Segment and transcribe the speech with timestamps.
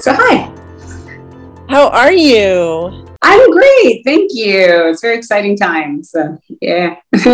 [0.00, 0.50] So, hi.
[1.68, 3.06] How are you?
[3.20, 4.02] I'm great.
[4.02, 4.88] Thank you.
[4.88, 6.02] It's a very exciting time.
[6.02, 6.96] So, yeah.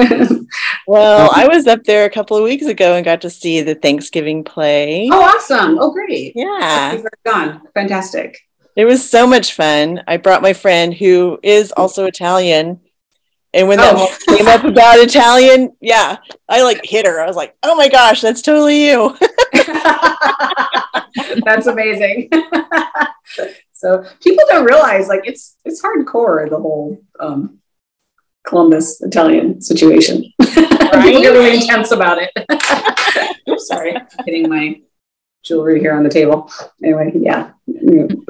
[0.88, 3.76] well, I was up there a couple of weeks ago and got to see the
[3.76, 5.09] Thanksgiving play.
[5.12, 5.79] Oh, awesome.
[5.79, 6.32] Oh, great.
[6.34, 7.00] Yeah.
[7.24, 7.62] Gone.
[7.73, 8.37] Fantastic.
[8.74, 10.02] It was so much fun.
[10.09, 12.80] I brought my friend who is also Italian.
[13.57, 14.14] And when that oh.
[14.29, 17.23] came up about Italian, yeah, I like hit her.
[17.23, 19.16] I was like, oh my gosh, that's totally you.
[21.42, 22.29] that's amazing.
[23.73, 27.60] so people don't realize like it's it's hardcore the whole um,
[28.46, 30.30] Columbus Italian situation.
[30.38, 31.02] Right?
[31.02, 32.30] people get really intense about it.
[33.48, 33.96] Oops, sorry,
[34.27, 34.82] hitting my
[35.46, 36.50] jewelry here on the table.
[36.82, 37.52] Anyway, yeah.
[37.66, 38.24] Good.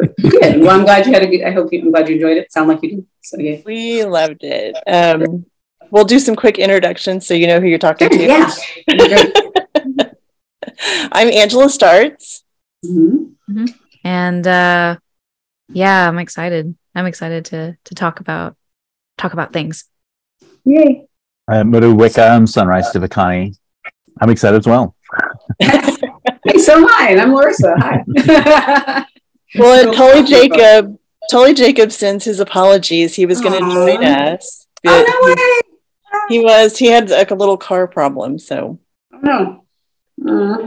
[0.60, 2.52] Well, I'm glad you had a good, I hope you, I'm glad you enjoyed it.
[2.52, 3.06] Sound like you did.
[3.22, 3.60] So, yeah.
[3.64, 4.76] We loved it.
[4.86, 5.46] Um,
[5.90, 8.22] we'll do some quick introductions so you know who you're talking to.
[8.22, 8.52] Yeah.
[11.12, 12.44] I'm Angela Starts.
[12.84, 13.16] Mm-hmm.
[13.50, 13.66] Mm-hmm.
[14.04, 14.96] And uh,
[15.68, 16.76] yeah, I'm excited.
[16.94, 18.56] I'm excited to to talk about
[19.18, 19.86] talk about things.
[20.64, 21.06] Yay.
[21.48, 23.56] Uh, Muru Wickham, Sunrise Sivakani.
[24.20, 24.94] I'm excited as well.
[26.46, 27.74] hey, so hi, I'm Larissa.
[27.78, 29.06] Hi.
[29.58, 30.98] well, Tully Jacob,
[31.30, 33.14] Tully Jacob sends his apologies.
[33.14, 34.66] He was going to join us.
[34.86, 35.76] Oh, no way.
[36.28, 36.78] He was.
[36.78, 38.78] He had like a little car problem, so.
[39.12, 39.62] Oh, no.
[40.26, 40.66] Uh,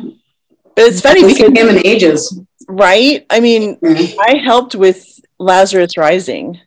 [0.76, 3.26] but it's funny because him in ages, right?
[3.30, 4.20] I mean, mm-hmm.
[4.20, 5.06] I helped with
[5.38, 6.60] Lazarus Rising.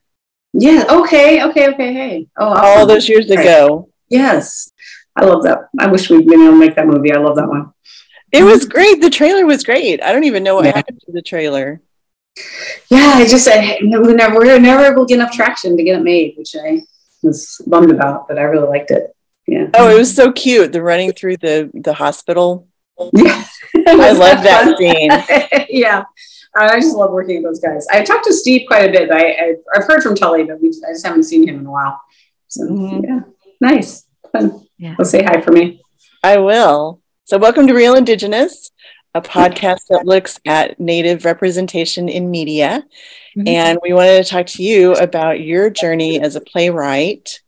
[0.52, 0.84] Yeah.
[0.88, 1.42] Okay.
[1.44, 1.68] Okay.
[1.68, 1.92] Okay.
[1.92, 2.28] Hey.
[2.36, 2.64] Oh, awesome.
[2.64, 3.88] all those years ago.
[4.08, 4.70] Yes,
[5.16, 5.70] I love that.
[5.78, 7.12] I wish we'd been able to make that movie.
[7.12, 7.72] I love that one.
[8.32, 9.00] It was great.
[9.00, 10.02] The trailer was great.
[10.02, 10.76] I don't even know what yeah.
[10.76, 11.82] happened to the trailer.
[12.90, 15.82] Yeah, I just said we never we were never able to get enough traction to
[15.82, 16.80] get it made, which I
[17.22, 19.14] was bummed about, but I really liked it.
[19.46, 19.68] Yeah.
[19.74, 20.72] Oh, it was so cute.
[20.72, 22.68] The running through the the hospital.
[23.12, 23.44] Yeah.
[23.86, 25.66] I love that scene.
[25.68, 26.04] yeah.
[26.54, 27.86] I just love working with those guys.
[27.90, 29.10] I talked to Steve quite a bit.
[29.10, 31.70] I, I have heard from Tully, but we, I just haven't seen him in a
[31.70, 32.00] while.
[32.48, 33.04] So mm-hmm.
[33.04, 33.20] yeah,
[33.60, 34.66] nice, fun.
[34.76, 34.94] Yeah.
[34.98, 35.82] Well, say hi for me.
[36.22, 37.01] I will.
[37.24, 38.72] So welcome to Reel Indigenous,
[39.14, 42.82] a podcast that looks at Native representation in media,
[43.38, 43.46] mm-hmm.
[43.46, 47.40] and we wanted to talk to you about your journey as a playwright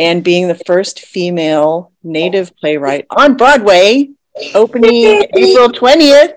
[0.00, 4.10] and being the first female Native playwright on Broadway
[4.52, 6.32] opening April 20th.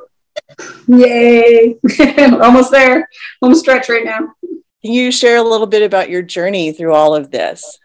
[0.88, 1.76] Yay.
[2.42, 3.10] Almost there.
[3.42, 4.36] Home stretch right now.
[4.84, 7.80] Can you share a little bit about your journey through all of this?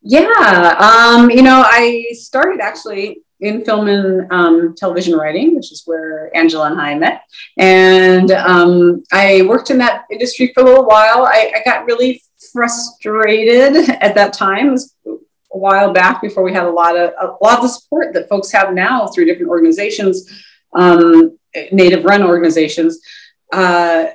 [0.00, 0.76] Yeah.
[0.78, 6.34] Um, you know, I started actually in film and um, television writing, which is where
[6.36, 7.22] Angela and I met.
[7.58, 11.24] And um, I worked in that industry for a little while.
[11.24, 14.76] I, I got really frustrated at that time.
[15.54, 18.28] A while back before we had a lot of a lot of the support that
[18.28, 20.44] folks have now through different organizations,
[20.74, 21.38] um,
[21.72, 23.00] native run organizations.
[23.52, 24.06] Uh,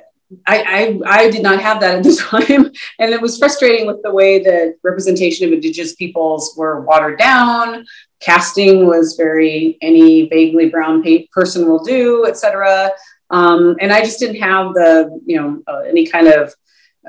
[0.46, 4.02] I, I, I did not have that at the time, and it was frustrating with
[4.02, 7.84] the way that representation of Indigenous peoples were watered down.
[8.20, 12.90] Casting was very any vaguely brown person will do, etc.
[13.30, 16.54] Um, and I just didn't have the you know uh, any kind of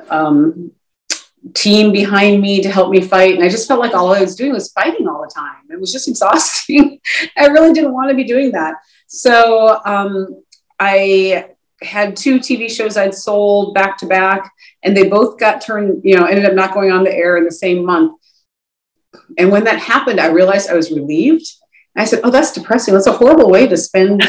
[0.09, 0.71] um,
[1.53, 3.35] team behind me to help me fight.
[3.35, 5.63] And I just felt like all I was doing was fighting all the time.
[5.69, 6.99] It was just exhausting.
[7.37, 8.75] I really didn't want to be doing that.
[9.07, 10.43] So um,
[10.79, 11.52] I
[11.83, 14.51] had two TV shows I'd sold back to back,
[14.83, 17.45] and they both got turned, you know, ended up not going on the air in
[17.45, 18.19] the same month.
[19.37, 21.45] And when that happened, I realized I was relieved.
[21.95, 22.93] I said, Oh, that's depressing.
[22.93, 24.23] That's a horrible way to spend,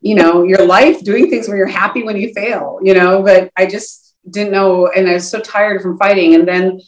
[0.00, 3.52] you know, your life doing things where you're happy when you fail, you know, but
[3.56, 6.34] I just, didn't know, and I was so tired from fighting.
[6.34, 6.80] And then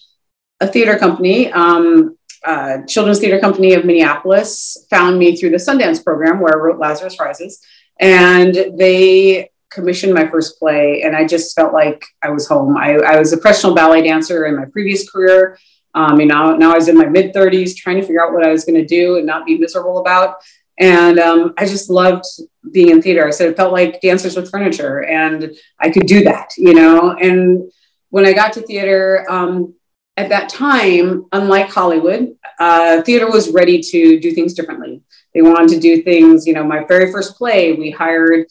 [0.60, 6.02] a theater company, um, uh, Children's Theater Company of Minneapolis, found me through the Sundance
[6.02, 7.60] program where I wrote Lazarus Rises,
[7.98, 11.02] and they commissioned my first play.
[11.02, 12.76] And I just felt like I was home.
[12.76, 15.58] I, I was a professional ballet dancer in my previous career.
[15.94, 18.46] Um, you know, now I was in my mid 30s trying to figure out what
[18.46, 20.36] I was going to do and not be miserable about.
[20.78, 22.24] And um, I just loved
[22.72, 23.26] being in theater.
[23.26, 27.12] I said it felt like dancers with furniture, and I could do that, you know.
[27.12, 27.70] And
[28.08, 29.74] when I got to theater, um,
[30.16, 35.02] at that time, unlike Hollywood, uh, theater was ready to do things differently.
[35.34, 36.64] They wanted to do things, you know.
[36.64, 38.46] My very first play, we hired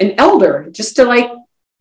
[0.00, 1.30] an elder just to like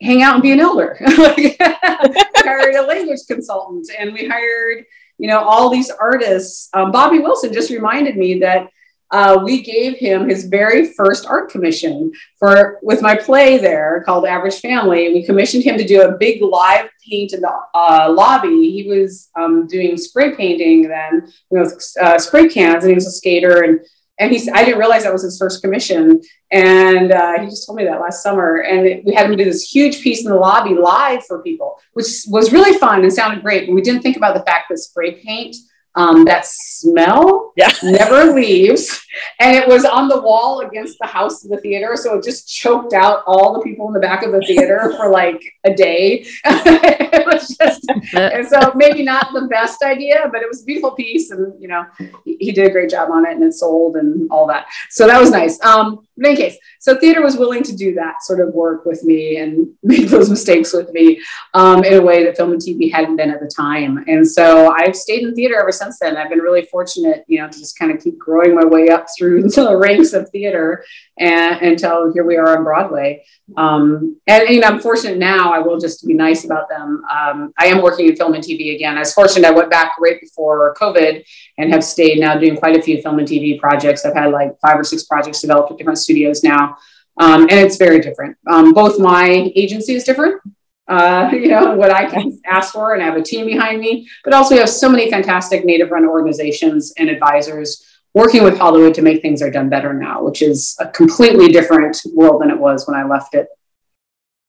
[0.02, 0.98] hang out and be an elder.
[1.38, 4.86] we hired a language consultant, and we hired,
[5.18, 6.70] you know, all these artists.
[6.74, 8.70] Um, Bobby Wilson just reminded me that
[9.12, 14.26] uh, we gave him his very first art commission for with my play there called
[14.26, 15.12] Average Family.
[15.12, 18.72] We commissioned him to do a big live paint in the uh, lobby.
[18.72, 23.12] He was um, doing spray painting then with uh, spray cans, and he was a
[23.12, 23.80] skater and
[24.20, 26.22] and he's I didn't realize that was his first commission,
[26.52, 29.46] and uh, he just told me that last summer, and it, we had him do
[29.46, 33.42] this huge piece in the lobby live for people, which was really fun and sounded
[33.42, 33.68] great.
[33.68, 35.56] But we didn't think about the fact that spray paint
[35.96, 37.72] um, that smell Yeah.
[37.84, 39.02] never leaves.
[39.40, 41.96] And it was on the wall against the house of the theater.
[41.96, 45.10] So it just choked out all the people in the back of the theater for
[45.10, 46.26] like a day.
[46.46, 50.92] it was just, and so maybe not the best idea, but it was a beautiful
[50.92, 51.32] piece.
[51.32, 51.86] And, you know,
[52.24, 54.68] he, he did a great job on it and it sold and all that.
[54.90, 55.64] So that was nice.
[55.64, 59.04] Um, in any case, so theater was willing to do that sort of work with
[59.04, 61.22] me and make those mistakes with me
[61.54, 64.04] um, in a way that film and TV hadn't been at the time.
[64.08, 66.18] And so I've stayed in theater ever since then.
[66.18, 68.99] I've been really fortunate, you know, to just kind of keep growing my way up
[69.08, 70.84] through the ranks of theater
[71.18, 73.24] and, until here we are on Broadway.
[73.58, 77.04] Um, and, know, I'm fortunate now, I will just be nice about them.
[77.10, 78.96] Um, I am working in film and TV again.
[78.96, 81.24] I was fortunate I went back right before COVID
[81.58, 84.06] and have stayed now doing quite a few film and TV projects.
[84.06, 86.78] I've had like five or six projects developed at different studios now.
[87.18, 88.38] Um, and it's very different.
[88.50, 90.42] Um, both my agency is different,
[90.90, 94.10] uh, you know, what I can ask for, and I have a team behind me,
[94.24, 98.94] but also we have so many fantastic native run organizations and advisors working with Hollywood
[98.96, 102.58] to make things are done better now, which is a completely different world than it
[102.60, 103.48] was when I left it.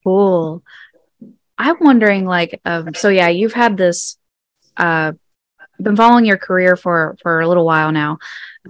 [0.05, 0.63] Cool.
[1.59, 4.17] I'm wondering, like, um, so yeah, you've had this,
[4.77, 5.13] uh,
[5.81, 8.19] been following your career for for a little while now.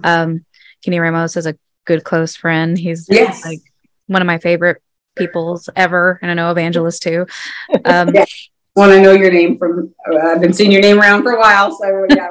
[0.03, 0.45] Um,
[0.83, 2.77] Kenny Ramos is a good close friend.
[2.77, 3.45] He's Yes.
[3.45, 3.59] like
[4.07, 4.81] one of my favorite
[5.15, 7.25] peoples ever, and I know Evangelist too.
[7.85, 8.25] Um, Yeah.
[8.73, 11.39] When I know your name from, uh, I've been seeing your name around for a
[11.39, 12.29] while, so yeah.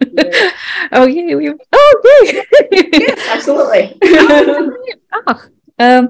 [0.00, 0.50] Yeah.
[0.92, 2.46] oh yeah, we, oh great.
[2.92, 3.98] yes, absolutely.
[4.02, 5.44] oh,
[5.78, 6.08] um,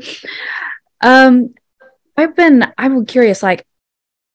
[1.00, 1.54] um,
[2.16, 3.66] I've been, I'm curious, like,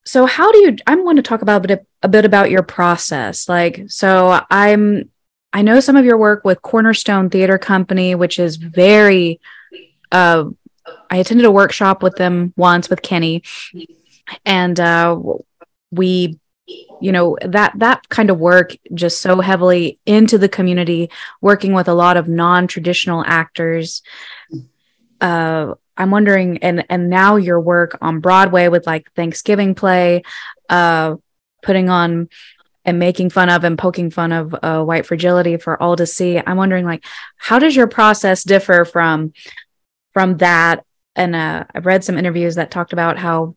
[0.06, 2.64] so how do you, I'm going to talk about a bit, a bit about your
[2.64, 3.50] process.
[3.50, 5.10] Like, so I'm,
[5.54, 9.40] I know some of your work with Cornerstone Theater Company, which is very,
[10.12, 10.46] uh,
[11.10, 13.44] I attended a workshop with them once with Kenny
[14.46, 15.20] and, uh,
[15.92, 21.10] we, you know, that, that kind of work just so heavily into the community,
[21.42, 24.02] working with a lot of non-traditional actors.
[25.22, 30.22] Uh i'm wondering and and now your work on broadway with like thanksgiving play
[30.70, 31.16] uh
[31.62, 32.28] putting on
[32.86, 36.38] and making fun of and poking fun of uh, white fragility for all to see.
[36.38, 37.04] I'm wondering like
[37.38, 39.34] how does your process differ from
[40.14, 40.86] from that?
[41.16, 43.56] And uh i've read some interviews that talked about how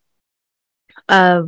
[1.08, 1.43] uh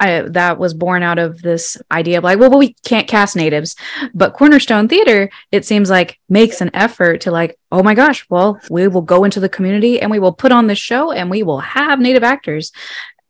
[0.00, 3.76] I, that was born out of this idea of like, well, we can't cast natives,
[4.12, 8.60] but Cornerstone Theater, it seems like makes an effort to like, oh my gosh, well,
[8.70, 11.42] we will go into the community and we will put on this show and we
[11.42, 12.72] will have native actors,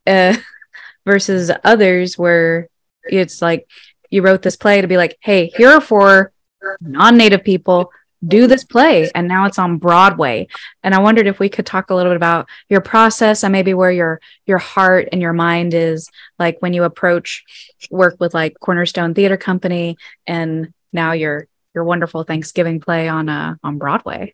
[0.06, 0.36] uh,
[1.04, 2.68] versus others where
[3.04, 3.68] it's like
[4.10, 6.32] you wrote this play to be like, hey, here are four
[6.80, 7.90] non-native people
[8.26, 10.46] do this play and now it's on broadway
[10.82, 13.74] and i wondered if we could talk a little bit about your process and maybe
[13.74, 17.44] where your your heart and your mind is like when you approach
[17.90, 23.54] work with like cornerstone theater company and now your your wonderful thanksgiving play on uh
[23.62, 24.32] on broadway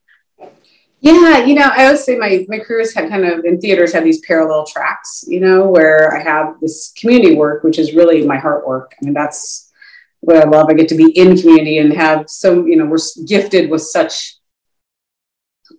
[1.02, 4.04] Yeah, you know, I always say my my careers had kind of in theaters have
[4.04, 8.37] these parallel tracks, you know, where I have this community work, which is really my
[8.37, 8.94] heart work.
[9.00, 9.69] I mean, that's
[10.20, 10.69] what I love.
[10.69, 14.37] I get to be in community and have so, you know, we're gifted with such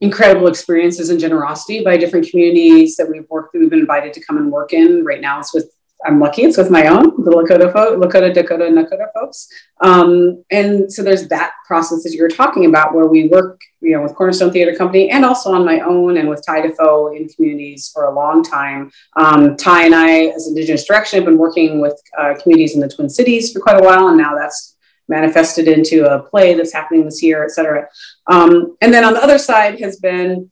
[0.01, 4.37] incredible experiences and generosity by different communities that we've worked we've been invited to come
[4.37, 5.04] and work in.
[5.04, 5.71] Right now it's with
[6.05, 9.47] I'm lucky it's with my own, the Lakota folk, Lakota, Dakota, Nakota folks.
[9.81, 13.91] Um, and so there's that process that you were talking about where we work, you
[13.91, 17.27] know, with Cornerstone Theater Company and also on my own and with Ty Defoe in
[17.29, 18.91] communities for a long time.
[19.15, 22.89] Um, Ty and I, as Indigenous Direction, have been working with uh, communities in the
[22.89, 24.77] Twin Cities for quite a while, and now that's
[25.07, 27.87] manifested into a play that's happening this year, et cetera.
[28.27, 30.49] Um, and then on the other side has been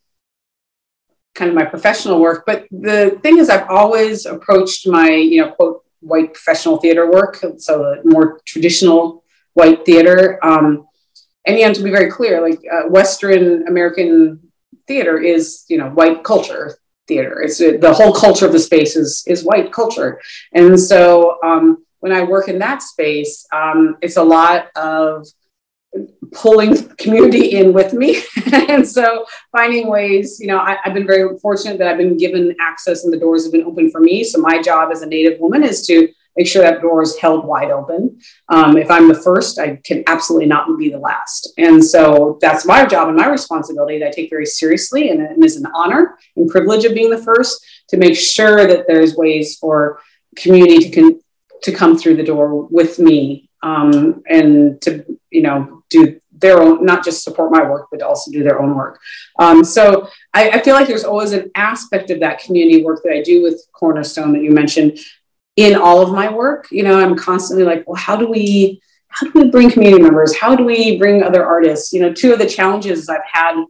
[1.34, 2.44] kind of my professional work.
[2.46, 7.44] But the thing is, I've always approached my, you know, quote, white professional theater work,
[7.58, 10.38] so more traditional white theater.
[10.44, 10.86] Um,
[11.46, 14.40] and yeah, to be very clear, like uh, Western American
[14.86, 17.40] theater is, you know, white culture theater.
[17.42, 20.20] It's uh, the whole culture of the space is is white culture,
[20.52, 25.26] and so um, when I work in that space, um, it's a lot of
[26.32, 28.22] pulling community in with me.
[28.52, 32.54] and so finding ways, you know, I, have been very fortunate that I've been given
[32.60, 34.22] access and the doors have been open for me.
[34.24, 37.44] So my job as a Native woman is to make sure that door is held
[37.44, 38.20] wide open.
[38.48, 41.52] Um, if I'm the first, I can absolutely not be the last.
[41.58, 45.44] And so that's my job and my responsibility that I take very seriously and, and
[45.44, 49.56] is an honor and privilege of being the first to make sure that there's ways
[49.58, 50.00] for
[50.36, 51.20] community to, con-
[51.64, 56.84] to come through the door with me um, and to, you know, do their own,
[56.84, 58.98] not just support my work, but also do their own work.
[59.38, 63.12] Um, so I, I, feel like there's always an aspect of that community work that
[63.12, 64.98] I do with Cornerstone that you mentioned
[65.56, 66.68] in all of my work.
[66.70, 70.36] You know, I'm constantly like, well, how do we, how do we bring community members?
[70.36, 71.92] How do we bring other artists?
[71.92, 73.64] You know, two of the challenges I've had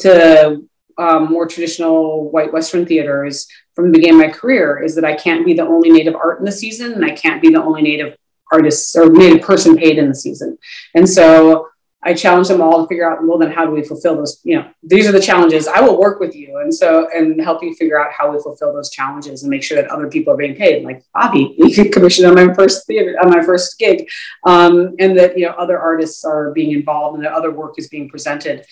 [0.00, 0.64] to
[0.98, 5.14] um, more traditional white Western theaters from the beginning of my career is that I
[5.14, 7.82] can't be the only Native art in the season, and I can't be the only
[7.82, 8.16] Native
[8.52, 10.58] artist or made a person paid in the season.
[10.94, 11.68] And so
[12.06, 14.40] I challenge them all to figure out, well, then how do we fulfill those?
[14.44, 15.66] You know, these are the challenges.
[15.66, 18.72] I will work with you, and so and help you figure out how we fulfill
[18.72, 20.84] those challenges and make sure that other people are being paid.
[20.84, 21.56] Like Bobby,
[21.92, 24.08] commissioned on my first theater, on my first gig,
[24.44, 27.88] um, and that you know other artists are being involved and that other work is
[27.88, 28.64] being presented.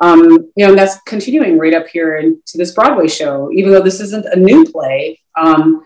[0.00, 3.82] Um, you know, and that's continuing right up here into this Broadway show, even though
[3.82, 5.20] this isn't a new play.
[5.38, 5.84] Um,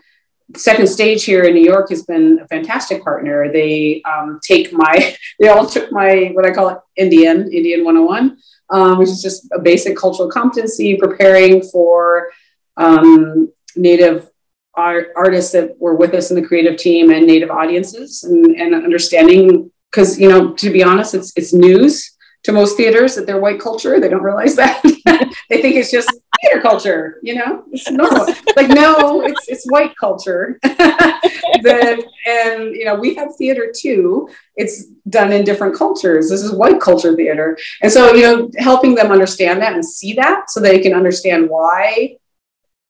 [0.55, 3.51] Second Stage here in New York has been a fantastic partner.
[3.51, 8.37] They um, take my, they all took my, what I call it, Indian, Indian 101,
[8.69, 12.29] um, which is just a basic cultural competency, preparing for
[12.77, 14.29] um, Native
[14.75, 18.75] art, artists that were with us in the creative team and Native audiences and, and
[18.75, 23.41] understanding, because, you know, to be honest, it's, it's news to most theaters that they're
[23.41, 23.99] white culture.
[23.99, 24.81] They don't realize that.
[25.49, 26.11] they think it's just
[26.45, 28.25] theater culture, you know, it's normal.
[28.55, 30.59] like, no, it's, it's white culture.
[30.63, 34.29] that, and, you know, we have theater too.
[34.55, 36.29] It's done in different cultures.
[36.29, 37.57] This is white culture theater.
[37.81, 41.49] And so, you know, helping them understand that and see that so they can understand
[41.49, 42.17] why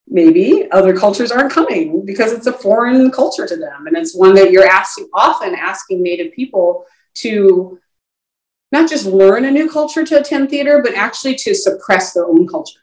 [0.07, 3.87] maybe other cultures aren't coming because it's a foreign culture to them.
[3.87, 6.85] And it's one that you're asking, often asking Native people
[7.15, 7.79] to
[8.71, 12.47] not just learn a new culture to attend theater, but actually to suppress their own
[12.47, 12.79] culture.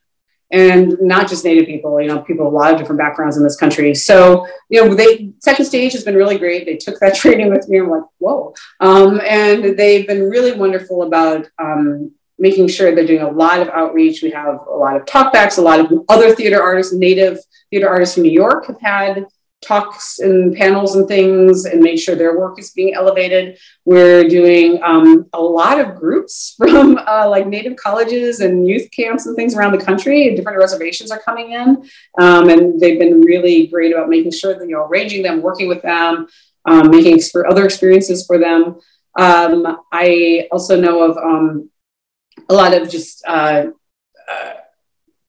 [0.52, 3.42] And not just Native people, you know, people of a lot of different backgrounds in
[3.42, 3.94] this country.
[3.94, 6.66] So, you know, they second stage has been really great.
[6.66, 7.78] They took that training with me.
[7.78, 8.54] I'm like, whoa.
[8.80, 13.68] Um, and they've been really wonderful about um, making sure they're doing a lot of
[13.68, 14.22] outreach.
[14.22, 17.38] We have a lot of talkbacks, a lot of other theater artists, native
[17.70, 19.26] theater artists from New York have had
[19.62, 23.58] talks and panels and things and make sure their work is being elevated.
[23.84, 29.26] We're doing um, a lot of groups from uh, like native colleges and youth camps
[29.26, 30.34] and things around the country.
[30.34, 31.88] Different reservations are coming in,
[32.18, 35.68] um, and they've been really great about making sure that you know arranging them, working
[35.68, 36.26] with them,
[36.64, 38.80] um, making exp- other experiences for them.
[39.18, 41.70] Um, I also know of um,
[42.48, 43.66] a lot of just uh,
[44.28, 44.52] uh,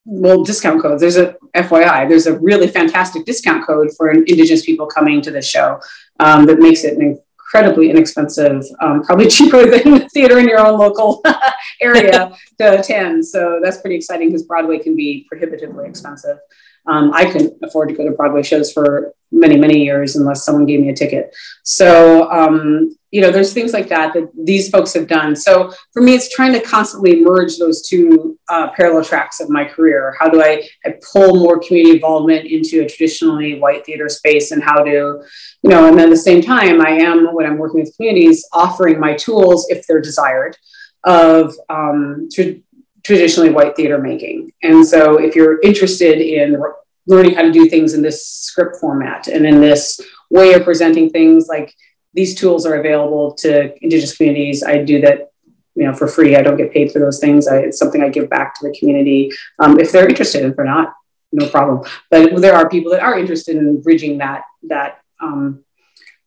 [0.06, 4.86] well discount codes there's a fyi there's a really fantastic discount code for indigenous people
[4.86, 5.80] coming to this show
[6.20, 10.60] um, that makes it an incredibly inexpensive um, probably cheaper than the theater in your
[10.60, 11.24] own local
[11.82, 16.38] area to attend so that's pretty exciting because broadway can be prohibitively expensive
[16.86, 20.66] um, I couldn't afford to go to Broadway shows for many, many years unless someone
[20.66, 21.36] gave me a ticket.
[21.64, 25.36] So, um, you know, there's things like that that these folks have done.
[25.36, 29.66] So for me, it's trying to constantly merge those two uh, parallel tracks of my
[29.66, 30.16] career.
[30.20, 34.64] How do I, I pull more community involvement into a traditionally white theater space and
[34.64, 37.82] how to, you know, and then at the same time, I am, when I'm working
[37.82, 40.58] with communities, offering my tools if they're desired
[41.04, 42.62] of um, to
[43.04, 44.52] traditionally white theater making.
[44.64, 46.62] And so if you're interested in
[47.06, 51.10] learning how to do things in this script format and in this way of presenting
[51.10, 51.74] things like
[52.14, 54.64] these tools are available to indigenous communities.
[54.64, 55.32] I do that
[55.76, 56.36] you know for free.
[56.36, 57.48] I don't get paid for those things.
[57.48, 60.46] I, it's something i give back to the community um, if they're interested.
[60.46, 60.94] If they're not
[61.32, 61.84] no problem.
[62.12, 65.64] But there are people that are interested in bridging that that um,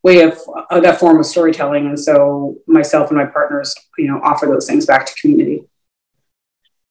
[0.03, 0.39] way of
[0.71, 1.87] uh, that form of storytelling.
[1.87, 5.65] And so myself and my partners you know offer those things back to community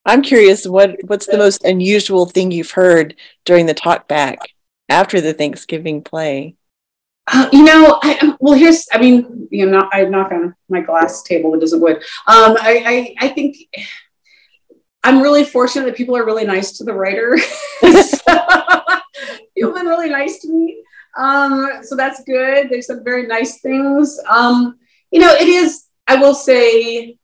[0.05, 4.39] I'm curious what what's the most unusual thing you've heard during the talk back
[4.89, 6.55] after the Thanksgiving play?
[7.27, 11.23] Uh, you know, I, well, here's, I mean, you know, I knock on my glass
[11.23, 11.97] table that doesn't wood.
[12.27, 13.57] Um, I, I, I think
[15.03, 17.37] I'm really fortunate that people are really nice to the writer.
[17.81, 20.83] people have been really nice to me.
[21.17, 22.69] Um, so that's good.
[22.69, 24.19] They've said very nice things.
[24.29, 24.77] Um,
[25.11, 27.17] you know, it is, I will say,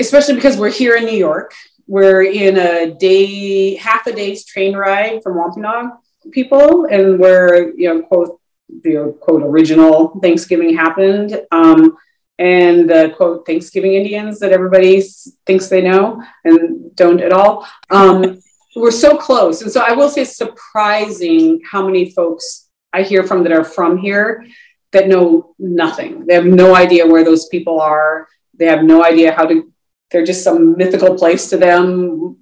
[0.00, 1.54] especially because we're here in New York.
[1.86, 5.90] We're in a day, half a day's train ride from Wampanoag
[6.32, 11.96] people, and where you know quote the quote original Thanksgiving happened, um,
[12.38, 15.02] and the quote Thanksgiving Indians that everybody
[15.46, 17.66] thinks they know and don't at all.
[17.90, 18.40] Um,
[18.76, 23.24] we're so close, and so I will say it's surprising how many folks I hear
[23.24, 24.46] from that are from here
[24.92, 26.26] that know nothing.
[26.26, 28.28] They have no idea where those people are.
[28.54, 29.72] They have no idea how to
[30.10, 32.36] they're just some mythical place to them.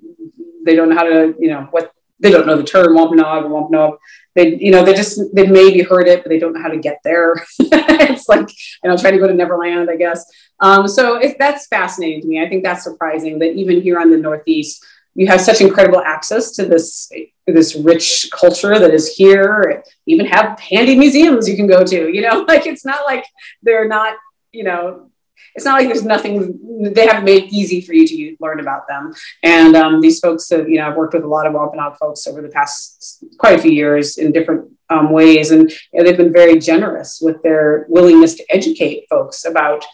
[0.65, 3.49] They don't know how to, you know, what they don't know the term Wampanoag or
[3.49, 3.99] Wampanoag.
[4.35, 6.79] they, you know, they just they maybe heard it, but they don't know how to
[6.79, 7.35] get there.
[7.59, 8.49] it's like
[8.83, 10.25] you know, trying to go to Neverland, I guess.
[10.61, 12.43] Um, so that's fascinating to me.
[12.43, 14.85] I think that's surprising that even here on the Northeast,
[15.15, 17.11] you have such incredible access to this
[17.47, 19.83] this rich culture that is here.
[20.07, 22.09] even have handy museums you can go to.
[22.09, 23.25] You know, like it's not like
[23.63, 24.17] they're not.
[24.51, 25.11] You know,
[25.55, 26.59] it's not like there's nothing
[26.93, 29.13] they haven't made it easy for you to learn about them.
[29.43, 32.27] And um, these folks have, you know, I've worked with a lot of Wampanoag folks
[32.27, 36.17] over the past quite a few years in different um, ways, and you know, they've
[36.17, 39.85] been very generous with their willingness to educate folks about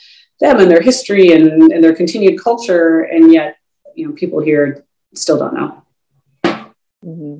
[0.40, 3.00] them and their history and, and their continued culture.
[3.00, 3.56] And yet,
[3.94, 4.84] you know, people here
[5.14, 5.82] still don't know.
[7.04, 7.38] Mm-hmm.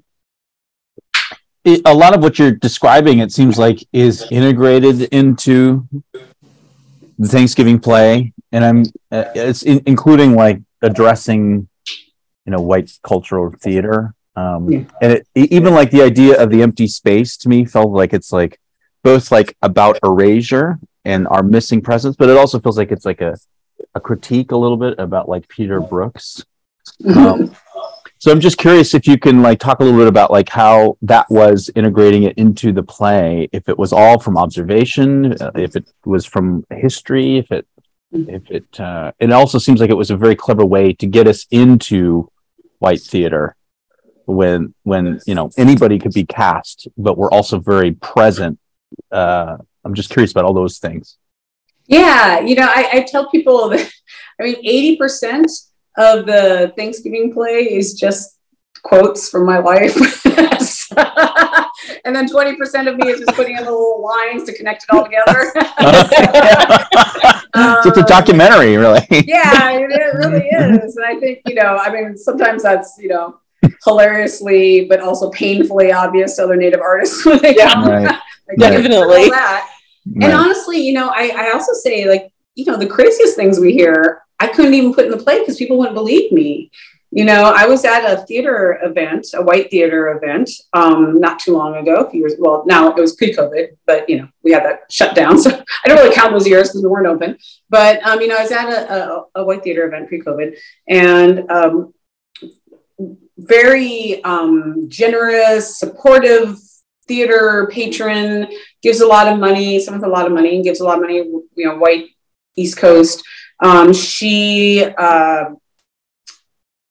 [1.65, 5.89] It, a lot of what you're describing, it seems like, is integrated into
[7.19, 11.69] the Thanksgiving play, and I'm uh, it's in, including like addressing,
[12.45, 14.15] you know, white cultural theater.
[14.37, 14.85] Um, yeah.
[15.01, 18.33] And it, even like the idea of the empty space to me felt like it's
[18.33, 18.61] like
[19.03, 23.21] both like about erasure and our missing presence, but it also feels like it's like
[23.21, 23.37] a
[23.95, 26.45] a critique a little bit about like Peter Brooks.
[27.17, 27.57] Um,
[28.25, 30.97] so I'm just curious if you can like talk a little bit about like how
[31.03, 33.51] that was integrating it into the play.
[33.53, 37.67] If it was all from observation, uh, if it was from history, if it
[38.13, 41.29] if it uh, it also seems like it was a very clever way to get
[41.29, 42.31] us into
[42.79, 43.57] white theater
[44.25, 48.59] when when you know anybody could be cast, but we're also very present.
[49.13, 51.19] Uh, I'm just curious about all those things.
[51.89, 53.93] Yeah, you know, I, I tell people that
[54.41, 55.51] I mean, eighty percent
[55.97, 58.39] of the Thanksgiving play is just
[58.83, 59.97] quotes from my life.
[62.05, 64.95] and then 20% of me is just putting in the little lines to connect it
[64.95, 65.53] all together.
[67.55, 69.01] um, it's a documentary, really.
[69.11, 70.97] yeah, it, it really is.
[70.97, 73.41] And I think, you know, I mean, sometimes that's, you know,
[73.85, 77.89] hilariously, but also painfully obvious to other Native artists when they yeah, come.
[77.89, 78.21] Right.
[78.59, 79.31] Definitely.
[79.31, 79.71] That.
[80.07, 80.25] Right.
[80.25, 83.73] And honestly, you know, I, I also say, like, you know, the craziest things we
[83.73, 86.71] hear I couldn't even put in the play because people wouldn't believe me.
[87.11, 91.53] You know, I was at a theater event, a white theater event, um, not too
[91.53, 92.35] long ago, a few years.
[92.39, 95.89] Well, now it was pre-COVID, but you know, we had that shut down, so I
[95.89, 97.39] don't really count those years because we weren't open.
[97.71, 100.57] But um, you know, I was at a, a, a white theater event pre-COVID,
[100.89, 101.95] and um,
[103.39, 106.59] very um, generous, supportive
[107.07, 108.49] theater patron
[108.83, 109.79] gives a lot of money.
[109.79, 111.19] Someone with a lot of money gives a lot of money.
[111.19, 112.07] You know, white
[112.57, 113.23] East Coast
[113.61, 115.45] um, she, uh,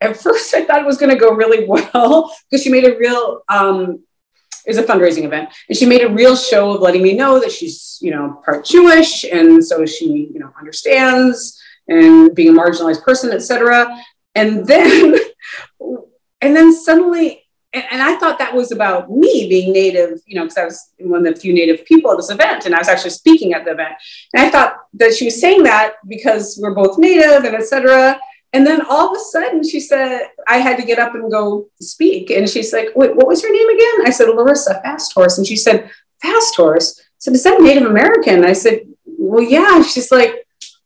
[0.01, 2.97] at first, I thought it was going to go really well because she made a
[2.97, 4.03] real, um,
[4.65, 7.39] it was a fundraising event, and she made a real show of letting me know
[7.39, 12.59] that she's, you know, part Jewish, and so she, you know, understands and being a
[12.59, 13.93] marginalized person, etc.
[14.35, 15.15] And then,
[16.41, 17.42] and then suddenly
[17.73, 20.93] and, and, I thought that was about me being Native, you know, because I was
[20.99, 23.65] one of the few Native people at this event, and I was actually speaking at
[23.65, 23.93] the event.
[24.33, 28.19] And I thought that she was saying that because we're both Native and etc.
[28.53, 31.67] And then all of a sudden, she said I had to get up and go
[31.81, 35.47] speak, and she's like, "Wait, what was your name again?" I said, "Larissa FastHorse," and
[35.47, 35.89] she said,
[36.23, 40.45] "FastHorse." I said, "Is that Native American?" I said, "Well, yeah." She's like,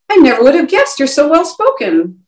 [0.10, 1.00] "I never would have guessed.
[1.00, 2.24] You're so well spoken."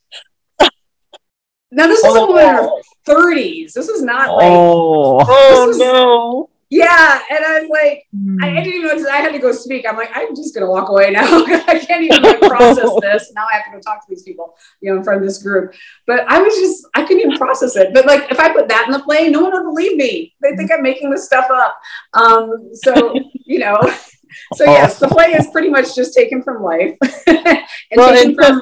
[1.71, 3.73] Now this is oh, a 30s.
[3.73, 6.49] This is not like oh, oh no.
[6.71, 8.37] Yeah, and I was like, mm.
[8.43, 9.87] I, didn't even know I had to go speak.
[9.89, 11.23] I'm like, I'm just gonna walk away now.
[11.45, 13.31] I can't even like, process this.
[13.33, 15.41] Now I have to go talk to these people, you know, in front of this
[15.41, 15.73] group.
[16.05, 17.91] But I was just, I couldn't even process it.
[17.91, 20.35] But like, if I put that in the play, no one will believe me.
[20.41, 21.79] They think I'm making this stuff up.
[22.13, 23.79] Um, so you know,
[24.53, 28.61] so yes, the play is pretty much just taken from life and well, taken from,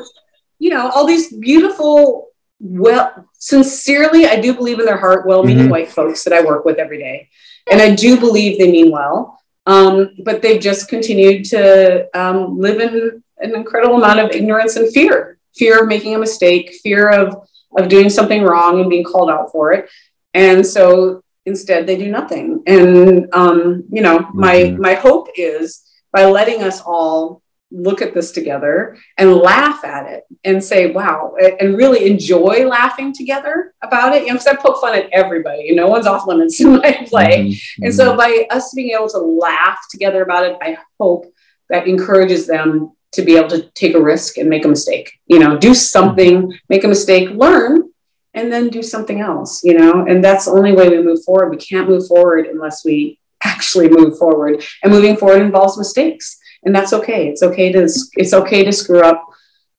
[0.60, 2.27] you know, all these beautiful
[2.60, 5.72] well, sincerely, I do believe in their heart, well meaning mm-hmm.
[5.72, 7.30] white folks that I work with every day.
[7.70, 9.39] And I do believe they mean well.
[9.65, 14.91] Um, but they've just continued to um, live in an incredible amount of ignorance and
[14.93, 19.30] fear fear of making a mistake, fear of, of doing something wrong and being called
[19.30, 19.89] out for it.
[20.34, 22.63] And so instead, they do nothing.
[22.67, 24.39] And, um, you know, mm-hmm.
[24.39, 30.08] my, my hope is by letting us all look at this together and laugh at
[30.08, 34.23] it and say, wow, and really enjoy laughing together about it.
[34.23, 36.77] You know, because I poke fun at everybody, you know, no one's off limits in
[36.77, 37.27] my play.
[37.47, 37.84] Mm-hmm.
[37.86, 41.25] And so by us being able to laugh together about it, I hope
[41.69, 45.39] that encourages them to be able to take a risk and make a mistake, you
[45.39, 47.89] know, do something, make a mistake, learn,
[48.34, 51.49] and then do something else, you know, and that's the only way we move forward.
[51.49, 54.63] We can't move forward unless we actually move forward.
[54.84, 57.28] And moving forward involves mistakes and that's okay.
[57.30, 59.24] It's okay to it's okay to screw up.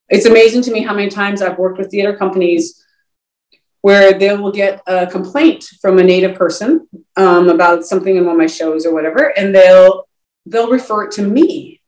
[0.09, 2.85] It's amazing to me how many times I've worked with theater companies
[3.83, 8.35] where they will get a complaint from a native person um, about something in one
[8.35, 10.09] of my shows or whatever, and they'll
[10.47, 11.81] they'll refer it to me.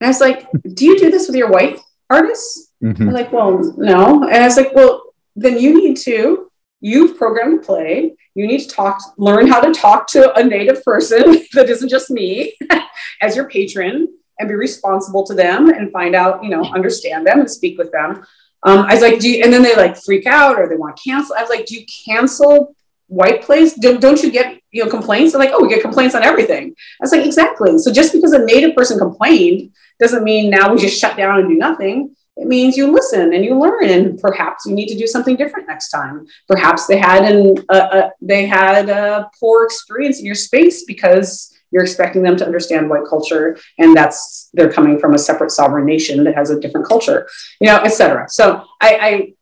[0.00, 1.80] And I was like, "Do you do this with your white
[2.10, 2.98] artists?" Mhm.
[2.98, 6.50] They're like, "Well, no." And I was like, "Well, then you need to.
[6.80, 8.14] You've programmed the play.
[8.34, 11.22] You need to talk, learn how to talk to a native person
[11.54, 12.56] that isn't just me
[13.20, 17.40] as your patron, and be responsible to them and find out, you know, understand them
[17.40, 18.24] and speak with them."
[18.64, 20.96] Um, I was like, do you, and then they like freak out or they want
[20.96, 21.36] to cancel.
[21.36, 22.74] I was like, do you cancel
[23.08, 23.74] white plays?
[23.74, 25.32] Don't, don't you get, you know, complaints?
[25.32, 26.74] They're like, oh, we get complaints on everything.
[27.00, 27.76] I was like, exactly.
[27.78, 29.70] So just because a native person complained
[30.00, 32.16] doesn't mean now we just shut down and do nothing.
[32.36, 35.68] It means you listen and you learn, and perhaps you need to do something different
[35.68, 36.26] next time.
[36.48, 41.53] Perhaps they had an uh, uh, they had a poor experience in your space because
[41.74, 45.84] you're expecting them to understand white culture, and that's they're coming from a separate sovereign
[45.84, 47.28] nation that has a different culture,
[47.60, 48.26] you know, etc.
[48.28, 49.34] So I,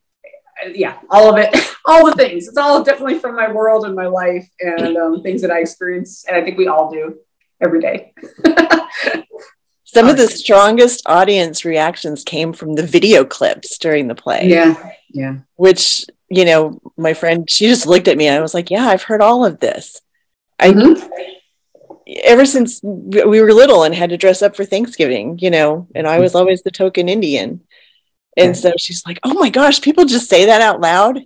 [0.65, 2.49] I, yeah, all of it, all the things.
[2.49, 6.25] It's all definitely from my world and my life and um, things that I experience,
[6.27, 7.19] and I think we all do
[7.61, 8.15] every day.
[9.85, 14.49] Some of the strongest audience reactions came from the video clips during the play.
[14.49, 15.35] Yeah, yeah.
[15.57, 18.87] Which, you know, my friend, she just looked at me and I was like, Yeah,
[18.87, 20.01] I've heard all of this.
[20.59, 21.11] I Mhm.
[22.25, 26.07] Ever since we were little and had to dress up for Thanksgiving, you know, and
[26.07, 27.63] I was always the token Indian.
[28.37, 31.21] And so she's like, Oh my gosh, people just say that out loud.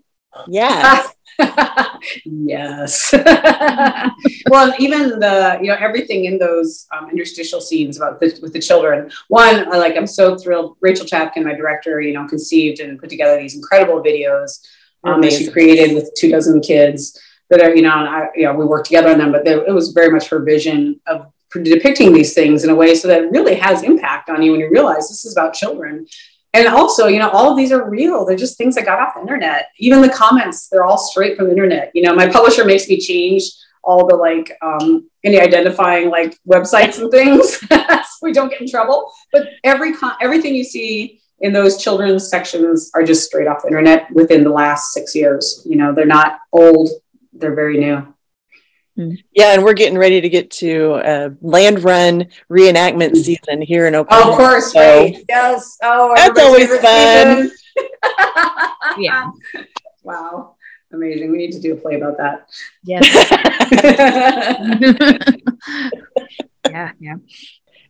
[0.49, 1.07] Yeah.
[2.25, 3.13] yes.
[4.51, 8.61] well, even the you know everything in those um, interstitial scenes about the, with the
[8.61, 9.11] children.
[9.29, 10.77] One, I like I'm so thrilled.
[10.81, 14.61] Rachel Chavkin, my director, you know, conceived and put together these incredible videos
[15.05, 17.19] um, that she created with two dozen kids
[17.51, 19.55] that are you know, and I you know we worked together on them, but they,
[19.55, 21.33] it was very much her vision of
[21.63, 24.61] depicting these things in a way so that it really has impact on you when
[24.61, 26.07] you realize this is about children
[26.57, 28.25] and also, you know, all of these are real.
[28.25, 29.69] They're just things that got off the internet.
[29.79, 31.91] Even the comments, they're all straight from the internet.
[31.93, 33.43] You know, my publisher makes me change
[33.85, 38.71] all the like um, any identifying like websites and things so we don't get in
[38.71, 39.13] trouble.
[39.33, 43.69] But every con- everything you see in those children's sections are just straight off the
[43.69, 45.63] internet within the last six years.
[45.67, 46.89] You know, they're not old;
[47.39, 48.15] they're very new.
[49.33, 53.95] Yeah, and we're getting ready to get to uh, land run reenactment season here in
[53.95, 54.31] Oh, Oklahoma.
[54.31, 55.23] of course, So- right?
[55.29, 55.77] Yes.
[55.83, 57.51] Oh, That's always fun.
[58.99, 59.31] Yeah.
[60.03, 60.57] Wow.
[60.93, 61.31] Amazing.
[61.31, 62.49] We need to do a play about that.
[62.85, 63.05] Yes.
[66.71, 66.93] yeah.
[66.99, 67.17] Yeah.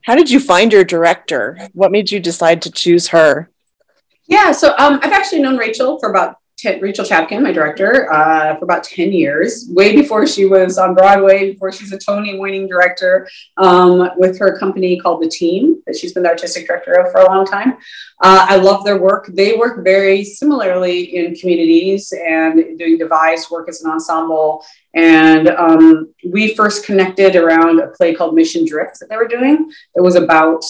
[0.02, 1.59] How did you find your director?
[1.74, 3.50] What made you decide to choose her?
[4.26, 4.50] yeah.
[4.52, 8.64] So um, I've actually known Rachel for about 10, Rachel Chavkin, my director, uh, for
[8.64, 13.29] about 10 years, way before she was on Broadway, before she's a Tony winning director
[13.59, 17.21] um, with her company called The Team that she's been the artistic director of for
[17.21, 17.75] a long time.
[18.23, 19.27] Uh, I love their work.
[19.35, 24.64] They work very similarly in communities and doing device work as an ensemble.
[24.95, 29.71] And um, we first connected around a play called Mission Drift that they were doing.
[29.95, 30.64] It was about,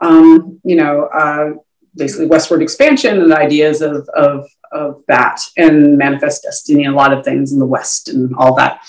[0.00, 1.50] um, you know, uh,
[1.96, 7.24] basically westward expansion and ideas of, of, of that and manifest destiny a lot of
[7.24, 8.80] things in the West and all that.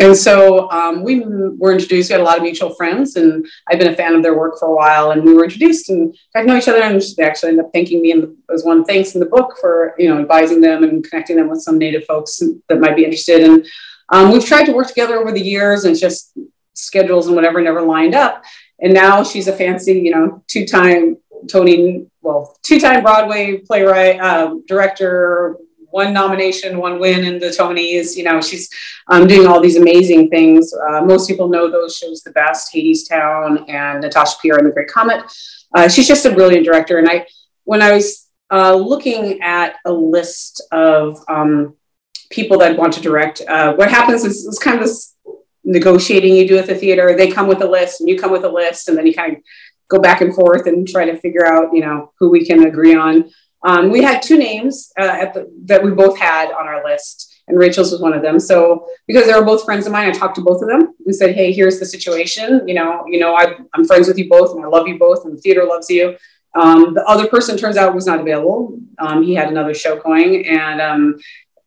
[0.00, 3.78] And so um, we were introduced, we had a lot of mutual friends, and I've
[3.78, 5.10] been a fan of their work for a while.
[5.10, 6.80] And we were introduced and got to know each other.
[6.80, 9.58] And they actually ended up thanking me in the, as one thanks in the book
[9.60, 13.04] for you know advising them and connecting them with some Native folks that might be
[13.04, 13.42] interested.
[13.42, 13.66] And
[14.08, 16.32] um, we've tried to work together over the years, and just
[16.72, 18.42] schedules and whatever never lined up.
[18.80, 25.56] And now she's a fancy, you know, two-time Tony, well, two-time Broadway playwright, um, director,
[25.90, 28.16] one nomination, one win in the Tonys.
[28.16, 28.68] You know, she's
[29.08, 30.72] um, doing all these amazing things.
[30.72, 34.88] Uh, most people know those shows the best, Hadestown and Natasha Pierre and the Great
[34.88, 35.24] Comet.
[35.74, 36.98] Uh, she's just a brilliant director.
[36.98, 37.26] And I,
[37.64, 41.76] when I was uh, looking at a list of um,
[42.30, 45.16] people that want to direct, uh, what happens is it's kind of this
[45.62, 47.16] negotiating you do at the theater.
[47.16, 49.36] They come with a list and you come with a list, and then you kind
[49.36, 49.42] of
[49.90, 52.94] go back and forth and try to figure out, you know, who we can agree
[52.94, 53.30] on.
[53.62, 57.58] Um, we had two names uh, the, that we both had on our list, and
[57.58, 58.40] Rachel's was one of them.
[58.40, 61.14] So because they were both friends of mine, I talked to both of them and
[61.14, 62.66] said, "Hey, here's the situation.
[62.66, 65.26] You know, you know, I, I'm friends with you both, and I love you both,
[65.26, 66.16] and the theater loves you."
[66.54, 68.78] Um, the other person turns out was not available.
[68.98, 71.18] Um, he had another show going, and um,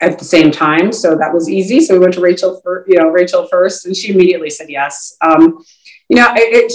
[0.01, 1.79] at the same time, so that was easy.
[1.79, 5.15] So we went to Rachel for you know Rachel first, and she immediately said yes.
[5.21, 5.63] Um,
[6.09, 6.73] you know, it, it,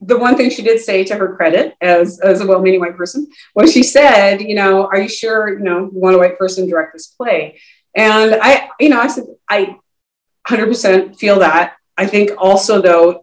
[0.00, 3.26] the one thing she did say to her credit as, as a well-meaning white person
[3.54, 6.68] was she said, you know, are you sure, you know, you want a white person
[6.68, 7.58] direct this play?
[7.94, 9.76] And I, you know, I said, I
[10.46, 11.76] 100% feel that.
[11.96, 13.22] I think also though,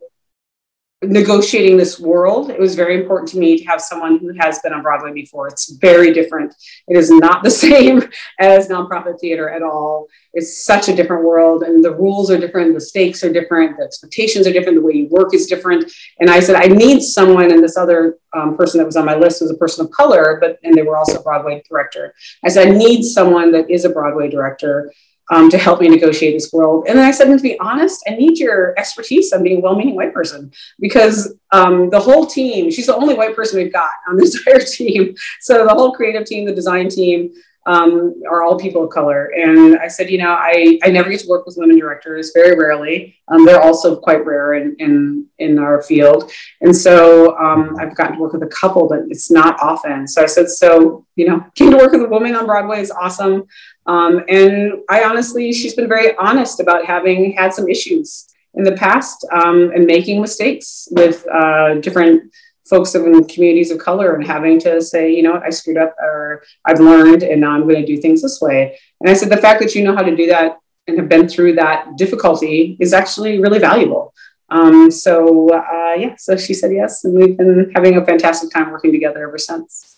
[1.04, 4.74] negotiating this world, it was very important to me to have someone who has been
[4.74, 5.48] on Broadway before.
[5.48, 6.54] It's very different.
[6.88, 8.04] It is not the same
[8.40, 10.08] as nonprofit theater at all.
[10.34, 13.84] It's such a different world, and the rules are different, the stakes are different, the
[13.84, 15.92] expectations are different, the way you work is different.
[16.20, 19.16] And I said, I need someone, and this other um, person that was on my
[19.16, 22.14] list was a person of color, but and they were also Broadway director.
[22.44, 24.92] I said, I need someone that is a Broadway director
[25.32, 26.86] um, to help me negotiate this world.
[26.88, 29.96] And then I said, to be honest, I need your expertise on being a well-meaning
[29.96, 34.18] white person because um, the whole team, she's the only white person we've got on
[34.18, 35.16] the entire team.
[35.40, 37.34] So the whole creative team, the design team,
[37.66, 39.32] um, are all people of color.
[39.36, 42.58] And I said, you know, I, I never get to work with women directors, very
[42.58, 43.18] rarely.
[43.30, 46.32] Um, they're also quite rare in, in, in our field.
[46.62, 50.08] And so um, I've gotten to work with a couple, but it's not often.
[50.08, 52.92] So I said, so, you know, getting to work with a woman on Broadway is
[52.92, 53.46] awesome.
[53.86, 58.74] Um, and I honestly, she's been very honest about having had some issues in the
[58.74, 62.32] past um, and making mistakes with uh, different
[62.70, 66.44] folks in communities of color and having to say, you know, I screwed up or
[66.66, 68.78] I've learned and now I'm going to do things this way.
[69.02, 71.28] And I said, the fact that you know how to do that and have been
[71.28, 74.14] through that difficulty is actually really valuable.
[74.50, 77.04] Um, so, uh, yeah, so she said yes.
[77.04, 79.98] And we've been having a fantastic time working together ever since.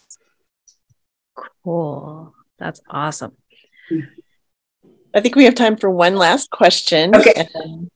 [1.63, 2.34] Cool.
[2.58, 3.34] That's awesome.
[5.13, 7.15] I think we have time for one last question.
[7.15, 7.48] Okay.
[7.56, 7.89] Um,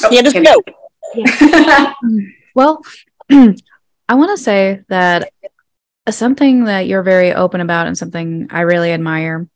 [0.00, 0.62] Candace, go.
[1.14, 1.92] Yeah.
[2.54, 2.82] well,
[3.30, 5.32] I want to say that
[6.08, 9.48] something that you're very open about and something I really admire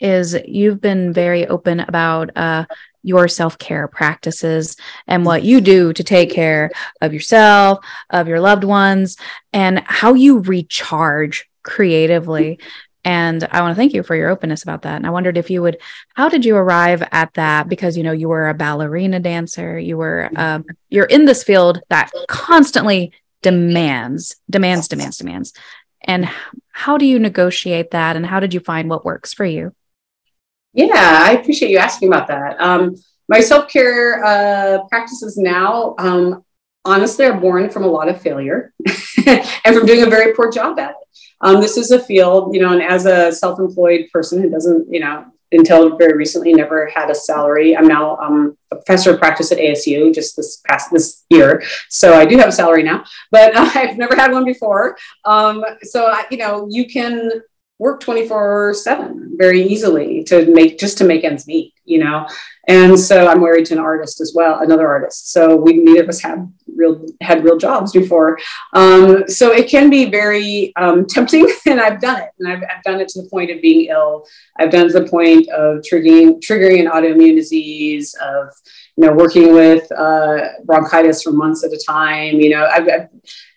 [0.00, 2.66] is you've been very open about uh,
[3.02, 8.40] your self care practices and what you do to take care of yourself, of your
[8.40, 9.16] loved ones,
[9.52, 12.58] and how you recharge creatively.
[13.04, 14.96] And I want to thank you for your openness about that.
[14.96, 15.78] And I wondered if you would,
[16.14, 17.68] how did you arrive at that?
[17.68, 21.80] Because you know you were a ballerina dancer, you were, um, you're in this field
[21.88, 23.12] that constantly
[23.42, 25.52] demands, demands, demands, demands.
[26.02, 26.28] And
[26.70, 28.16] how do you negotiate that?
[28.16, 29.74] And how did you find what works for you?
[30.72, 32.60] Yeah, I appreciate you asking about that.
[32.60, 32.96] Um,
[33.28, 36.44] my self care uh, practices now, um,
[36.84, 38.72] honestly, are born from a lot of failure
[39.64, 40.96] and from doing a very poor job at it.
[41.40, 44.92] Um, this is a field, you know, and as a self employed person who doesn't,
[44.92, 47.76] you know, until very recently never had a salary.
[47.76, 52.14] I'm now um, a professor of practice at ASU just this past this year, so
[52.14, 54.96] I do have a salary now, but I've never had one before.
[55.24, 57.42] Um, so I, you know, you can
[57.82, 62.26] work 24 7 very easily to make just to make ends meet you know?
[62.68, 65.32] And so i'm married to an artist as well another artist.
[65.32, 68.38] So we neither of us have real had real jobs before.
[68.72, 72.30] Um, so it can be very um, tempting and i've done it.
[72.38, 74.26] And I've, I've, done it to the point of being ill.
[74.58, 78.54] I've done to the point of triggering triggering an autoimmune disease of
[78.96, 82.64] you know working with uh, bronchitis for months at a time you know?
[82.66, 83.08] I've, I've,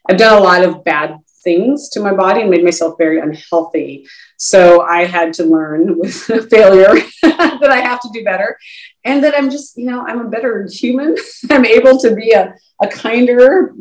[0.09, 4.05] I've done a lot of bad things to my body and made myself very unhealthy.
[4.35, 8.57] So I had to learn with failure that I have to do better
[9.05, 11.15] and that I'm just, you know, I'm a better human.
[11.49, 13.73] I'm able to be a, a kinder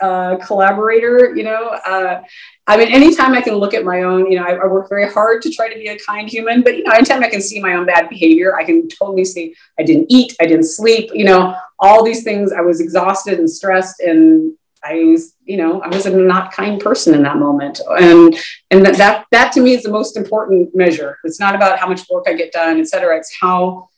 [0.00, 1.68] uh, collaborator, you know.
[1.84, 2.22] Uh,
[2.66, 5.10] I mean, anytime I can look at my own, you know, I, I, work very
[5.10, 7.60] hard to try to be a kind human, but, you know, anytime I can see
[7.60, 11.24] my own bad behavior, I can totally see I didn't eat, I didn't sleep, you
[11.24, 12.52] know, all these things.
[12.52, 16.80] I was exhausted and stressed and I was, you know, I was a not kind
[16.80, 17.80] person in that moment.
[17.88, 18.36] And
[18.70, 21.18] and that, that that to me is the most important measure.
[21.24, 23.16] It's not about how much work I get done, et cetera.
[23.16, 23.88] It's how,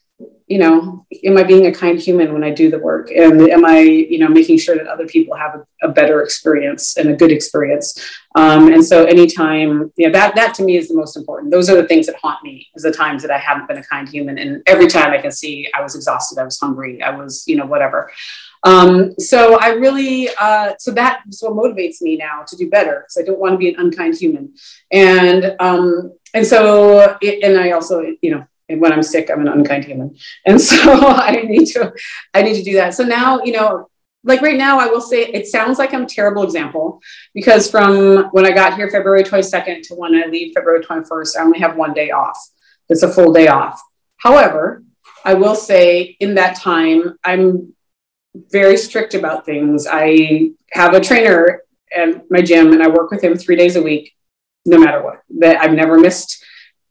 [0.46, 3.10] you know, am I being a kind human when I do the work?
[3.10, 6.96] And am I, you know, making sure that other people have a, a better experience
[6.96, 7.98] and a good experience?
[8.34, 11.52] Um, and so anytime, you know, that that to me is the most important.
[11.52, 13.84] Those are the things that haunt me is the times that I haven't been a
[13.84, 14.38] kind human.
[14.38, 17.56] And every time I can see I was exhausted, I was hungry, I was, you
[17.56, 18.10] know, whatever.
[18.64, 23.18] Um, so I really, uh, so that's what motivates me now to do better because
[23.18, 24.54] I don't want to be an unkind human.
[24.92, 29.48] And, um, and so, it, and I also, you know, when I'm sick, I'm an
[29.48, 30.16] unkind human.
[30.46, 30.76] And so
[31.08, 31.92] I need to,
[32.34, 32.94] I need to do that.
[32.94, 33.88] So now, you know,
[34.24, 37.00] like right now, I will say it sounds like I'm a terrible example
[37.34, 41.42] because from when I got here February 22nd to when I leave February 21st, I
[41.42, 42.38] only have one day off.
[42.88, 43.82] It's a full day off.
[44.18, 44.84] However,
[45.24, 47.74] I will say in that time, I'm
[48.34, 49.86] very strict about things.
[49.90, 51.62] I have a trainer
[51.94, 54.14] at my gym and I work with him three days a week,
[54.64, 55.22] no matter what.
[55.38, 56.44] That I've never missed.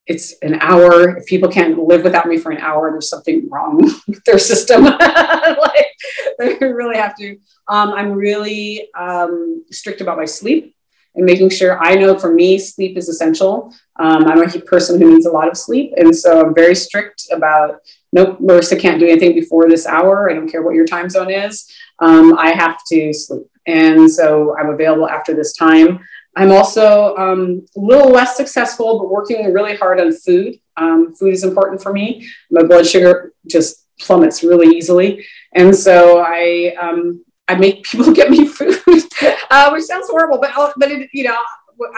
[0.08, 1.18] It's an hour.
[1.18, 3.78] If people can't live without me for an hour, there's something wrong
[4.08, 4.84] with their system.
[5.00, 5.88] like
[6.40, 7.38] they really have to.
[7.68, 10.76] Um, I'm really um, strict about my sleep.
[11.16, 13.74] And making sure I know for me, sleep is essential.
[13.98, 15.94] Um, I'm a person who needs a lot of sleep.
[15.98, 17.82] And so I'm very strict about
[18.14, 20.30] nope, Marissa can't do anything before this hour.
[20.30, 21.72] I don't care what your time zone is.
[22.00, 23.48] Um, I have to sleep.
[23.68, 26.00] And so I'm available after this time.
[26.36, 30.60] I'm also um, a little less successful, but working really hard on food.
[30.78, 32.28] Um, food is important for me.
[32.50, 35.26] My blood sugar just plummets really easily.
[35.54, 38.81] And so I, um, I make people get me food,
[39.52, 41.38] uh, which sounds horrible, but but it, you know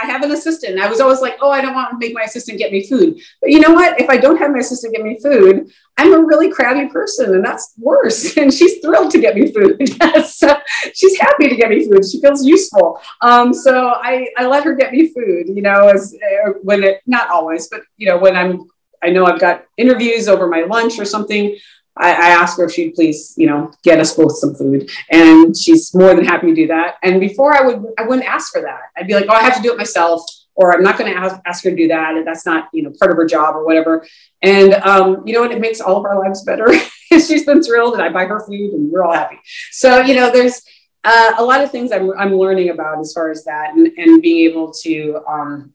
[0.02, 0.80] I have an assistant.
[0.80, 3.20] I was always like, oh, I don't want to make my assistant get me food.
[3.42, 4.00] But you know what?
[4.00, 7.44] If I don't have my assistant get me food, I'm a really crabby person, and
[7.44, 8.38] that's worse.
[8.44, 9.88] And she's thrilled to get me food.
[10.26, 10.58] so
[10.94, 12.04] she's happy to get me food.
[12.10, 13.00] She feels useful.
[13.22, 15.48] Um, so I, I let her get me food.
[15.48, 18.68] You know, as uh, when it not always, but you know when I'm
[19.04, 21.58] I know I've got interviews over my lunch or something.
[21.96, 25.56] I, I asked her if she'd please, you know, get us both some food, and
[25.56, 26.96] she's more than happy to do that.
[27.04, 28.82] And before I would, I wouldn't ask for that.
[28.98, 30.22] I'd be like, oh, I have to do it myself,
[30.56, 32.16] or I'm not going to ask, ask her to do that.
[32.16, 34.06] And that's not, you know, part of her job or whatever.
[34.42, 35.52] And um, you know what?
[35.52, 36.68] It makes all of our lives better.
[37.12, 39.40] she's been thrilled, and I buy her food, and we're all happy.
[39.72, 40.62] So you know, there's
[41.04, 44.22] uh, a lot of things I'm, I'm learning about as far as that, and, and
[44.22, 45.22] being able to.
[45.28, 45.74] Um,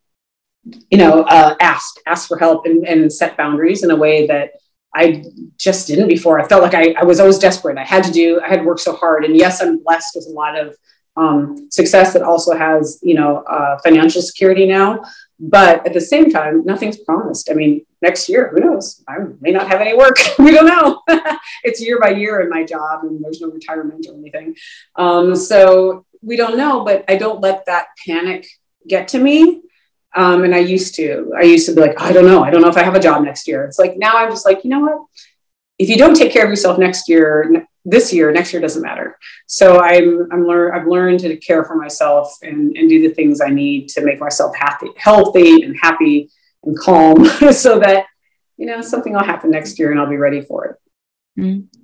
[0.91, 4.51] you know, uh, ask ask for help and, and set boundaries in a way that
[4.95, 5.25] I
[5.57, 6.41] just didn't before.
[6.41, 7.79] I felt like I, I was always desperate.
[7.79, 9.25] I had to do, I had worked so hard.
[9.25, 10.77] And yes, I'm blessed with a lot of
[11.17, 15.03] um, success that also has, you know, uh, financial security now.
[15.41, 17.51] But at the same time, nothing's promised.
[17.51, 19.05] I mean, next year, who knows?
[19.09, 20.17] I may not have any work.
[20.39, 21.03] we don't know.
[21.65, 24.57] it's year by year in my job, and there's no retirement or anything.
[24.97, 28.49] Um, so we don't know, but I don't let that panic
[28.87, 29.63] get to me.
[30.15, 32.43] Um, and I used to, I used to be like, I don't know.
[32.43, 33.65] I don't know if I have a job next year.
[33.65, 34.99] It's like now I'm just like, you know what?
[35.79, 39.19] If you don't take care of yourself next year, this year, next year doesn't matter.
[39.47, 43.41] So I'm, I'm learn, I've learned to care for myself and, and do the things
[43.41, 46.31] I need to make myself happy, healthy and happy
[46.65, 48.07] and calm so that,
[48.57, 51.41] you know, something will happen next year and I'll be ready for it.
[51.41, 51.79] Mm-hmm.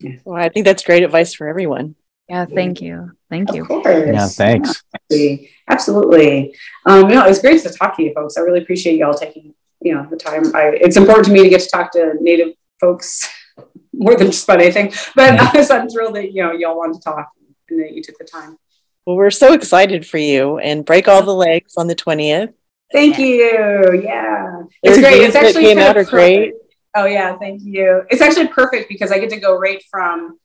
[0.00, 0.16] Yeah.
[0.24, 1.94] Well, I think that's great advice for everyone.
[2.28, 3.12] Yeah, thank you.
[3.30, 3.66] Thank you.
[3.84, 4.82] Yeah, thanks.
[4.94, 5.50] Absolutely.
[5.68, 6.56] Absolutely.
[6.84, 8.36] Um, you know, it was great to talk to you folks.
[8.36, 10.54] I really appreciate y'all taking, you know, the time.
[10.54, 13.28] I, it's important to me to get to talk to Native folks
[13.92, 14.92] more than just about anything.
[15.14, 17.30] But I'm thrilled that, you know, y'all wanted to talk
[17.68, 18.58] and that you took the time.
[19.06, 22.52] Well, we're so excited for you and break all the legs on the 20th.
[22.92, 24.02] Thank you.
[24.02, 24.62] Yeah.
[24.82, 25.22] It's great.
[25.22, 26.54] It's actually came out are great.
[26.96, 28.04] Oh yeah, thank you.
[28.08, 30.38] It's actually perfect because I get to go right from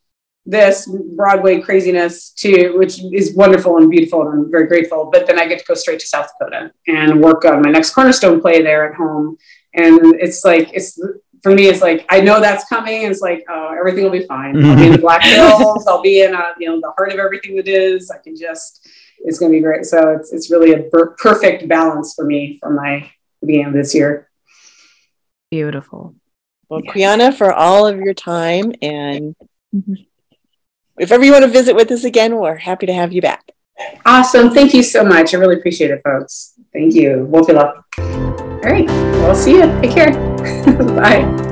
[0.45, 5.10] this Broadway craziness to which is wonderful and beautiful and I'm very grateful.
[5.12, 7.93] But then I get to go straight to South Dakota and work on my next
[7.93, 9.38] cornerstone play there at home.
[9.73, 10.99] And it's like it's
[11.43, 13.04] for me, it's like I know that's coming.
[13.04, 14.63] It's like oh, everything will be fine.
[14.65, 15.86] I'll be in the Black Hills.
[15.88, 18.10] I'll be in a, you know the heart of everything that is.
[18.10, 18.88] I can just
[19.23, 19.86] it's going to be great.
[19.86, 23.10] So it's it's really a per- perfect balance for me for my
[23.41, 24.30] beginning of this year.
[25.51, 26.15] Beautiful.
[26.67, 26.91] Well, yeah.
[26.91, 29.36] Quiana, for all of your time and
[29.75, 29.93] mm-hmm
[31.01, 33.51] if ever you want to visit with us again, we're happy to have you back.
[34.05, 34.51] Awesome.
[34.51, 35.33] Thank you so much.
[35.33, 36.53] I really appreciate it, folks.
[36.71, 37.25] Thank you.
[37.25, 37.87] Woke you up.
[37.97, 38.85] All right.
[38.87, 39.81] Well, see you.
[39.81, 40.11] Take care.
[40.95, 41.50] Bye.